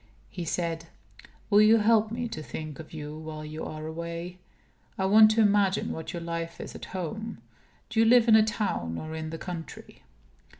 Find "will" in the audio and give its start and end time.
1.51-1.61